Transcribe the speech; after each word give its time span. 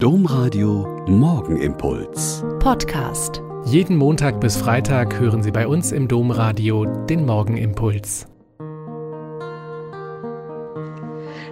Domradio 0.00 1.04
Morgenimpuls. 1.08 2.44
Podcast. 2.60 3.42
Jeden 3.64 3.96
Montag 3.96 4.40
bis 4.40 4.56
Freitag 4.56 5.18
hören 5.18 5.42
Sie 5.42 5.50
bei 5.50 5.66
uns 5.66 5.90
im 5.90 6.06
Domradio 6.06 6.84
den 6.84 7.26
Morgenimpuls. 7.26 8.28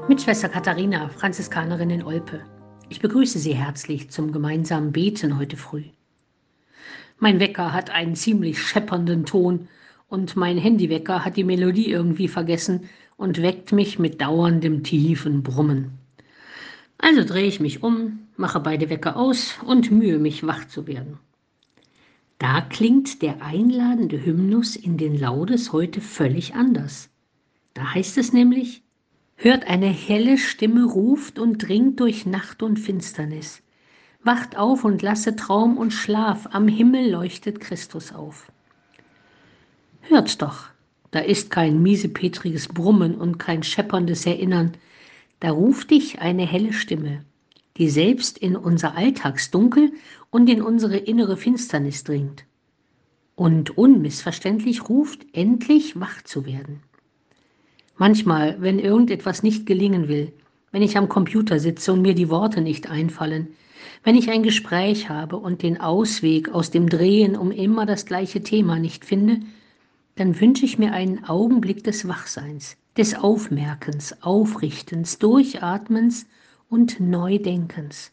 Mit 0.09 0.23
Schwester 0.23 0.49
Katharina, 0.49 1.09
Franziskanerin 1.09 1.91
in 1.91 2.05
Olpe. 2.05 2.41
Ich 2.89 3.01
begrüße 3.01 3.41
Sie 3.41 3.53
herzlich 3.53 4.11
zum 4.11 4.31
gemeinsamen 4.31 4.93
Beten 4.93 5.41
heute 5.41 5.57
früh. 5.57 5.83
Mein 7.19 7.41
Wecker 7.41 7.73
hat 7.73 7.91
einen 7.91 8.15
ziemlich 8.15 8.63
scheppernden 8.63 9.25
Ton 9.25 9.67
und 10.07 10.37
mein 10.37 10.57
Handywecker 10.57 11.25
hat 11.25 11.37
die 11.37 11.43
Melodie 11.43 11.91
irgendwie 11.91 12.29
vergessen 12.29 12.89
und 13.17 13.43
weckt 13.43 13.73
mich 13.73 13.99
mit 13.99 14.21
dauerndem 14.21 14.85
tiefen 14.85 15.43
Brummen. 15.43 16.06
Also 16.99 17.25
drehe 17.25 17.47
ich 17.47 17.61
mich 17.61 17.83
um, 17.83 18.21
mache 18.37 18.61
beide 18.61 18.91
Wecker 18.91 19.17
aus 19.17 19.55
und 19.65 19.91
mühe 19.91 20.19
mich, 20.19 20.47
wach 20.47 20.67
zu 20.67 20.87
werden. 20.87 21.19
Da 22.39 22.61
klingt 22.61 23.23
der 23.23 23.43
einladende 23.43 24.25
Hymnus 24.25 24.77
in 24.77 24.99
den 24.99 25.19
Laudes 25.19 25.73
heute 25.73 26.01
völlig 26.01 26.55
anders. 26.55 27.09
Da 27.75 27.95
heißt 27.95 28.19
es 28.19 28.33
nämlich, 28.33 28.83
hört 29.37 29.67
eine 29.67 29.87
helle 29.89 30.37
Stimme 30.39 30.85
ruft 30.85 31.39
und 31.39 31.59
dringt 31.59 32.01
durch 32.01 32.27
Nacht 32.27 32.63
und 32.63 32.79
Finsternis. 32.79 33.63
Wacht 34.23 34.57
auf 34.57 34.85
und 34.85 35.03
lasse 35.03 35.37
Traum 35.37 35.79
und 35.79 35.93
Schlaf, 35.93 36.49
am 36.51 36.69
Himmel 36.69 37.11
leuchtet 37.11 37.61
Christus 37.61 38.13
auf. 38.13 38.51
Hört 40.03 40.43
doch, 40.43 40.67
da 41.11 41.21
ist 41.21 41.51
kein 41.51 41.83
miesepetriges 41.83 42.69
Brummen 42.69 43.15
und 43.15 43.39
kein 43.39 43.63
schepperndes 43.63 44.27
Erinnern, 44.27 44.73
da 45.41 45.51
ruft 45.51 45.91
dich 45.91 46.21
eine 46.21 46.47
helle 46.47 46.73
Stimme, 46.73 47.25
die 47.77 47.91
selbst 47.91 48.39
in 48.39 48.57
unser 48.57 48.97
Alltagsdunkel 48.97 49.93
und 50.31 50.49
in 50.49 50.63
unsere 50.63 50.97
innere 50.97 51.37
Finsternis 51.37 52.05
dringt 52.05 52.45
und 53.35 53.77
unmissverständlich 53.77 54.89
ruft, 54.89 55.27
endlich 55.33 56.01
wach 56.01 56.23
zu 56.23 56.47
werden. 56.47 56.81
Manchmal, 57.99 58.61
wenn 58.61 58.79
irgendetwas 58.79 59.43
nicht 59.43 59.67
gelingen 59.67 60.09
will, 60.09 60.33
wenn 60.73 60.83
ich 60.83 60.97
am 60.99 61.09
Computer 61.09 61.59
sitze 61.59 61.93
und 61.93 62.03
mir 62.03 62.15
die 62.15 62.29
Worte 62.31 62.61
nicht 62.61 62.91
einfallen, 62.91 63.49
wenn 64.03 64.17
ich 64.17 64.31
ein 64.31 64.43
Gespräch 64.43 65.09
habe 65.09 65.37
und 65.37 65.63
den 65.63 65.81
Ausweg 65.81 66.49
aus 66.51 66.71
dem 66.71 66.89
Drehen 66.89 67.37
um 67.37 67.51
immer 67.51 67.87
das 67.87 68.07
gleiche 68.07 68.43
Thema 68.43 68.79
nicht 68.79 69.05
finde, 69.05 69.41
dann 70.17 70.41
wünsche 70.41 70.65
ich 70.65 70.79
mir 70.79 70.93
einen 70.93 71.25
Augenblick 71.25 71.85
des 71.85 72.09
Wachseins, 72.09 72.77
des 72.97 73.15
Aufmerkens, 73.15 74.23
Aufrichtens, 74.23 75.19
Durchatmens 75.19 76.27
und 76.69 77.01
Neudenkens. 77.01 78.13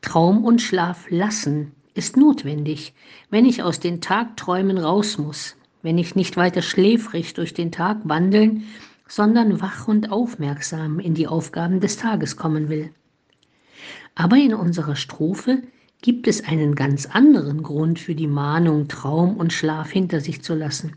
Traum 0.00 0.44
und 0.44 0.60
Schlaf 0.60 1.06
lassen 1.08 1.72
ist 1.94 2.16
notwendig, 2.16 2.92
wenn 3.30 3.46
ich 3.46 3.62
aus 3.62 3.80
den 3.80 4.00
Tagträumen 4.00 4.76
raus 4.76 5.16
muss, 5.16 5.56
wenn 5.82 5.96
ich 5.96 6.16
nicht 6.16 6.36
weiter 6.36 6.60
schläfrig 6.60 7.34
durch 7.34 7.54
den 7.54 7.70
Tag 7.70 8.00
wandeln, 8.04 8.64
sondern 9.06 9.60
wach 9.60 9.86
und 9.86 10.10
aufmerksam 10.10 10.98
in 10.98 11.14
die 11.14 11.28
Aufgaben 11.28 11.80
des 11.80 11.96
Tages 11.96 12.36
kommen 12.36 12.68
will. 12.68 12.90
Aber 14.16 14.36
in 14.36 14.54
unserer 14.54 14.96
Strophe 14.96 15.62
gibt 16.04 16.28
es 16.28 16.44
einen 16.44 16.74
ganz 16.74 17.06
anderen 17.06 17.62
Grund 17.62 17.98
für 17.98 18.14
die 18.14 18.26
Mahnung, 18.26 18.88
Traum 18.88 19.38
und 19.38 19.54
Schlaf 19.54 19.90
hinter 19.90 20.20
sich 20.20 20.42
zu 20.42 20.54
lassen. 20.54 20.92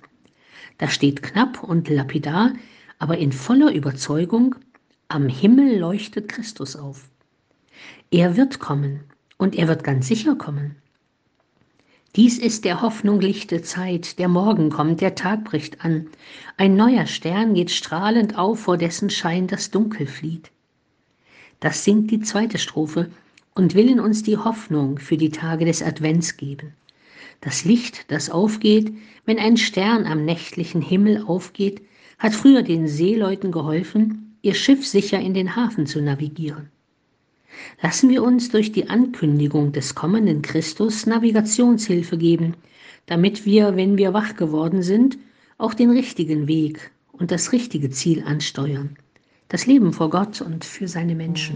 Da 0.80 0.89
steht 0.89 1.23
knapp 1.23 1.63
und 1.63 1.88
lapidar, 1.88 2.52
aber 3.00 3.17
in 3.17 3.31
voller 3.31 3.73
Überzeugung, 3.73 4.55
am 5.08 5.30
Himmel 5.30 5.80
leuchtet 5.80 6.28
Christus 6.28 6.75
auf. 6.75 7.05
Er 8.11 8.35
wird 8.35 8.59
kommen 8.59 9.00
und 9.38 9.55
er 9.55 9.69
wird 9.69 9.85
ganz 9.85 10.09
sicher 10.09 10.35
kommen. 10.35 10.75
Dies 12.17 12.38
ist 12.38 12.66
der 12.66 12.81
Hoffnung 12.81 13.22
lichte 13.22 13.61
Zeit, 13.61 14.19
der 14.19 14.28
Morgen 14.28 14.69
kommt, 14.69 15.00
der 15.00 15.16
Tag 15.16 15.45
bricht 15.45 15.85
an. 15.85 16.07
Ein 16.57 16.75
neuer 16.75 17.06
Stern 17.06 17.53
geht 17.53 17.72
strahlend 17.72 18.38
auf, 18.38 18.59
vor 18.59 18.75
dessen 18.78 19.09
Schein 19.09 19.47
das 19.47 19.72
Dunkel 19.72 20.06
flieht. 20.06 20.51
Das 21.62 21.85
singt 21.85 22.12
die 22.12 22.19
zweite 22.19 22.57
Strophe 22.57 23.09
und 23.57 23.73
will 23.73 23.90
in 23.90 24.00
uns 24.00 24.22
die 24.22 24.38
Hoffnung 24.38 25.00
für 25.00 25.18
die 25.18 25.31
Tage 25.31 25.66
des 25.66 25.81
Advents 25.81 26.38
geben. 26.38 26.73
Das 27.41 27.66
Licht, 27.66 28.12
das 28.12 28.29
aufgeht, 28.29 28.94
wenn 29.25 29.40
ein 29.40 29.57
Stern 29.57 30.06
am 30.06 30.25
nächtlichen 30.25 30.81
Himmel 30.81 31.23
aufgeht, 31.25 31.81
hat 32.19 32.34
früher 32.34 32.62
den 32.62 32.88
Seeleuten 32.88 33.51
geholfen, 33.51 34.35
ihr 34.41 34.53
Schiff 34.53 34.85
sicher 34.85 35.19
in 35.19 35.34
den 35.34 35.56
Hafen 35.56 35.88
zu 35.88 36.01
navigieren. 36.01 36.69
Lassen 37.81 38.09
wir 38.09 38.23
uns 38.23 38.50
durch 38.50 38.72
die 38.72 38.90
Ankündigung 38.90 39.72
des 39.72 39.95
kommenden 39.95 40.44
Christus 40.44 41.07
Navigationshilfe 41.07 42.18
geben, 42.18 42.56
damit 43.07 43.45
wir, 43.45 43.75
wenn 43.75 43.97
wir 43.97 44.13
wach 44.13 44.35
geworden 44.35 44.84
sind, 44.84 45.18
auch 45.57 45.74
den 45.74 45.89
richtigen 45.89 46.47
Weg 46.47 46.91
und 47.12 47.31
das 47.31 47.51
richtige 47.51 47.89
Ziel 47.89 48.24
ansteuern. 48.24 48.97
Das 49.50 49.66
Leben 49.66 49.94
vor 49.94 50.12
Gott 50.12 50.41
und 50.41 50.63
für 50.63 50.88
seine 50.88 51.16
Menschen. 51.16 51.56